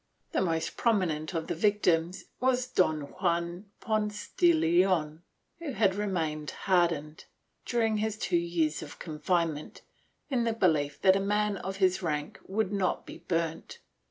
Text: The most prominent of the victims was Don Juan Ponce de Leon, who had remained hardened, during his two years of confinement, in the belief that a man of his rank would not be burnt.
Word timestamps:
The 0.31 0.41
most 0.41 0.77
prominent 0.77 1.35
of 1.35 1.45
the 1.45 1.53
victims 1.53 2.25
was 2.39 2.65
Don 2.65 3.01
Juan 3.01 3.65
Ponce 3.79 4.29
de 4.35 4.51
Leon, 4.51 5.21
who 5.59 5.73
had 5.73 5.93
remained 5.93 6.49
hardened, 6.65 7.25
during 7.67 7.97
his 7.97 8.17
two 8.17 8.35
years 8.35 8.81
of 8.81 8.97
confinement, 8.97 9.83
in 10.27 10.43
the 10.43 10.53
belief 10.53 10.99
that 11.03 11.15
a 11.15 11.19
man 11.19 11.57
of 11.57 11.77
his 11.77 12.01
rank 12.01 12.39
would 12.47 12.73
not 12.73 13.05
be 13.05 13.19
burnt. 13.19 13.77